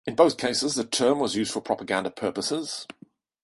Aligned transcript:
In 0.07 0.15
both 0.15 0.37
cases, 0.39 0.73
the 0.73 0.83
term 0.83 1.19
was 1.19 1.35
used 1.35 1.51
for 1.53 1.61
propaganda 1.61 2.09
purposes. 2.09 2.87